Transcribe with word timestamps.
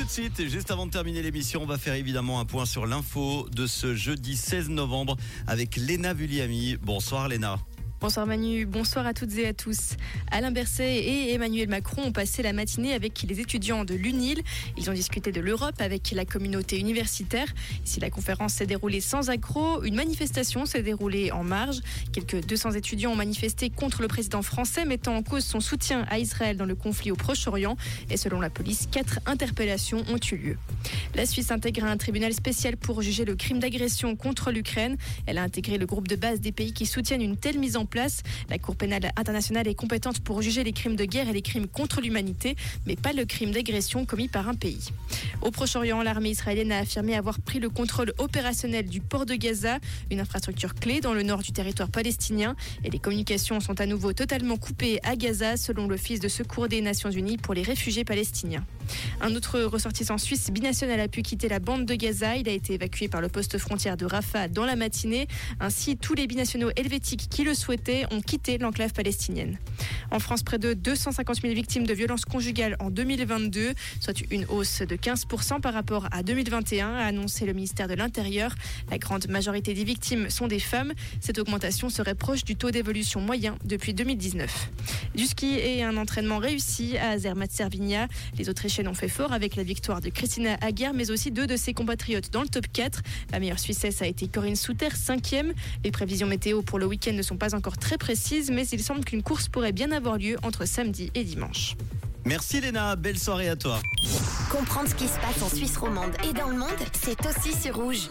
tout 0.00 0.06
de 0.06 0.10
suite, 0.10 0.48
juste 0.48 0.70
avant 0.70 0.86
de 0.86 0.90
terminer 0.90 1.20
l'émission, 1.20 1.60
on 1.62 1.66
va 1.66 1.76
faire 1.76 1.92
évidemment 1.92 2.40
un 2.40 2.46
point 2.46 2.64
sur 2.64 2.86
l'info 2.86 3.46
de 3.54 3.66
ce 3.66 3.94
jeudi 3.94 4.34
16 4.34 4.70
novembre 4.70 5.18
avec 5.46 5.76
Léna 5.76 6.14
Vulliami. 6.14 6.78
Bonsoir 6.80 7.28
Léna. 7.28 7.58
Bonsoir 8.00 8.26
Manu, 8.26 8.64
bonsoir 8.64 9.06
à 9.06 9.12
toutes 9.12 9.36
et 9.36 9.46
à 9.46 9.52
tous. 9.52 9.90
Alain 10.30 10.52
Berset 10.52 10.90
et 10.90 11.34
Emmanuel 11.34 11.68
Macron 11.68 12.04
ont 12.06 12.12
passé 12.12 12.42
la 12.42 12.54
matinée 12.54 12.94
avec 12.94 13.22
les 13.28 13.40
étudiants 13.40 13.84
de 13.84 13.92
l'UNIL. 13.94 14.40
Ils 14.78 14.88
ont 14.88 14.94
discuté 14.94 15.32
de 15.32 15.40
l'Europe 15.42 15.74
avec 15.80 16.10
la 16.12 16.24
communauté 16.24 16.78
universitaire. 16.78 17.46
Si 17.84 18.00
la 18.00 18.08
conférence 18.08 18.54
s'est 18.54 18.64
déroulée 18.64 19.02
sans 19.02 19.28
accroc, 19.28 19.84
une 19.84 19.96
manifestation 19.96 20.64
s'est 20.64 20.80
déroulée 20.80 21.30
en 21.30 21.44
marge. 21.44 21.80
Quelques 22.10 22.42
200 22.46 22.70
étudiants 22.70 23.12
ont 23.12 23.16
manifesté 23.16 23.68
contre 23.68 24.00
le 24.00 24.08
président 24.08 24.40
français, 24.40 24.86
mettant 24.86 25.14
en 25.14 25.22
cause 25.22 25.44
son 25.44 25.60
soutien 25.60 26.06
à 26.08 26.18
Israël 26.18 26.56
dans 26.56 26.64
le 26.64 26.76
conflit 26.76 27.10
au 27.10 27.16
Proche-Orient. 27.16 27.76
Et 28.08 28.16
selon 28.16 28.40
la 28.40 28.48
police, 28.48 28.88
quatre 28.90 29.20
interpellations 29.26 30.06
ont 30.08 30.20
eu 30.32 30.36
lieu. 30.36 30.56
La 31.14 31.26
Suisse 31.26 31.50
intègre 31.50 31.84
un 31.84 31.98
tribunal 31.98 32.32
spécial 32.32 32.78
pour 32.78 33.02
juger 33.02 33.26
le 33.26 33.36
crime 33.36 33.58
d'agression 33.58 34.16
contre 34.16 34.52
l'Ukraine. 34.52 34.96
Elle 35.26 35.36
a 35.36 35.42
intégré 35.42 35.76
le 35.76 35.84
groupe 35.84 36.08
de 36.08 36.16
base 36.16 36.40
des 36.40 36.52
pays 36.52 36.72
qui 36.72 36.86
soutiennent 36.86 37.20
une 37.20 37.36
telle 37.36 37.58
mise 37.58 37.76
en 37.76 37.89
La 38.48 38.58
Cour 38.58 38.76
pénale 38.76 39.10
internationale 39.16 39.66
est 39.66 39.74
compétente 39.74 40.20
pour 40.20 40.42
juger 40.42 40.64
les 40.64 40.72
crimes 40.72 40.96
de 40.96 41.04
guerre 41.04 41.28
et 41.28 41.32
les 41.32 41.42
crimes 41.42 41.66
contre 41.66 42.00
l'humanité, 42.00 42.56
mais 42.86 42.96
pas 42.96 43.12
le 43.12 43.24
crime 43.24 43.50
d'agression 43.50 44.04
commis 44.06 44.28
par 44.28 44.48
un 44.48 44.54
pays. 44.54 44.90
Au 45.42 45.50
Proche-Orient, 45.50 46.02
l'armée 46.02 46.30
israélienne 46.30 46.72
a 46.72 46.78
affirmé 46.78 47.16
avoir 47.16 47.40
pris 47.40 47.58
le 47.58 47.68
contrôle 47.68 48.12
opérationnel 48.18 48.88
du 48.88 49.00
port 49.00 49.26
de 49.26 49.34
Gaza, 49.34 49.78
une 50.10 50.20
infrastructure 50.20 50.74
clé 50.74 51.00
dans 51.00 51.14
le 51.14 51.22
nord 51.22 51.40
du 51.40 51.52
territoire 51.52 51.90
palestinien. 51.90 52.54
Et 52.84 52.90
les 52.90 52.98
communications 52.98 53.60
sont 53.60 53.80
à 53.80 53.86
nouveau 53.86 54.12
totalement 54.12 54.56
coupées 54.56 55.00
à 55.02 55.16
Gaza, 55.16 55.56
selon 55.56 55.88
l'Office 55.88 56.20
de 56.20 56.28
secours 56.28 56.68
des 56.68 56.80
Nations 56.80 57.10
Unies 57.10 57.38
pour 57.38 57.54
les 57.54 57.62
réfugiés 57.62 58.04
palestiniens. 58.04 58.64
Un 59.20 59.34
autre 59.34 59.60
ressortissant 59.60 60.18
suisse 60.18 60.50
binational 60.50 61.00
a 61.00 61.08
pu 61.08 61.22
quitter 61.22 61.48
la 61.48 61.58
bande 61.58 61.86
de 61.86 61.94
Gaza. 61.94 62.36
Il 62.36 62.48
a 62.48 62.52
été 62.52 62.74
évacué 62.74 63.08
par 63.08 63.20
le 63.20 63.28
poste 63.28 63.58
frontière 63.58 63.96
de 63.96 64.06
Rafah 64.06 64.48
dans 64.48 64.64
la 64.64 64.76
matinée. 64.76 65.28
Ainsi, 65.60 65.96
tous 65.96 66.14
les 66.14 66.26
binationaux 66.26 66.70
helvétiques 66.76 67.28
qui 67.30 67.44
le 67.44 67.54
souhaitaient 67.54 68.06
ont 68.10 68.20
quitté 68.20 68.58
l'enclave 68.58 68.92
palestinienne. 68.92 69.58
En 70.10 70.18
France, 70.18 70.42
près 70.42 70.58
de 70.58 70.74
250 70.74 71.42
000 71.42 71.54
victimes 71.54 71.86
de 71.86 71.94
violences 71.94 72.24
conjugales 72.24 72.76
en 72.80 72.90
2022, 72.90 73.74
soit 74.00 74.20
une 74.30 74.44
hausse 74.46 74.82
de 74.82 74.96
15% 74.96 75.60
par 75.60 75.74
rapport 75.74 76.08
à 76.10 76.22
2021, 76.22 76.94
a 76.94 77.04
annoncé 77.04 77.46
le 77.46 77.52
ministère 77.52 77.88
de 77.88 77.94
l'Intérieur. 77.94 78.54
La 78.90 78.98
grande 78.98 79.28
majorité 79.28 79.74
des 79.74 79.84
victimes 79.84 80.30
sont 80.30 80.48
des 80.48 80.58
femmes. 80.58 80.92
Cette 81.20 81.38
augmentation 81.38 81.88
serait 81.88 82.14
proche 82.14 82.44
du 82.44 82.56
taux 82.56 82.70
d'évolution 82.70 83.20
moyen 83.20 83.56
depuis 83.64 83.94
2019. 83.94 84.70
Du 85.14 85.26
ski 85.26 85.54
et 85.58 85.82
un 85.82 85.96
entraînement 85.96 86.38
réussi 86.38 86.96
à 86.98 87.18
Zermatt-Servigna. 87.18 88.08
Les 88.38 88.48
Autrichiennes 88.80 88.88
ont 88.88 88.94
fait 88.94 89.08
fort 89.08 89.32
avec 89.32 89.56
la 89.56 89.62
victoire 89.62 90.00
de 90.00 90.08
Christina 90.08 90.56
Hager, 90.60 90.90
mais 90.94 91.10
aussi 91.10 91.30
deux 91.30 91.46
de 91.46 91.56
ses 91.56 91.74
compatriotes 91.74 92.30
dans 92.30 92.42
le 92.42 92.48
top 92.48 92.66
4. 92.72 93.02
La 93.32 93.38
meilleure 93.38 93.58
Suissesse 93.58 94.00
a 94.00 94.06
été 94.06 94.26
Corinne 94.28 94.56
Souter, 94.56 94.88
5e. 94.88 95.52
Les 95.84 95.90
prévisions 95.90 96.26
météo 96.26 96.62
pour 96.62 96.78
le 96.78 96.86
week-end 96.86 97.12
ne 97.12 97.22
sont 97.22 97.36
pas 97.36 97.54
encore 97.54 97.76
très 97.76 97.98
précises, 97.98 98.50
mais 98.50 98.66
il 98.68 98.82
semble 98.82 99.04
qu'une 99.04 99.22
course 99.22 99.48
pourrait 99.48 99.72
bien 99.72 99.90
avoir 99.92 100.16
lieu 100.16 100.36
entre 100.42 100.64
samedi 100.66 101.10
et 101.14 101.24
dimanche. 101.24 101.76
Merci 102.24 102.60
Léna, 102.60 102.96
belle 102.96 103.18
soirée 103.18 103.48
à 103.48 103.56
toi. 103.56 103.80
Comprendre 104.50 104.88
ce 104.88 104.94
qui 104.94 105.08
se 105.08 105.18
passe 105.18 105.42
en 105.42 105.54
Suisse 105.54 105.76
romande 105.76 106.12
et 106.28 106.32
dans 106.32 106.48
le 106.48 106.56
monde, 106.56 106.68
c'est 106.92 107.18
aussi 107.26 107.52
sur 107.60 107.76
rouge. 107.76 108.08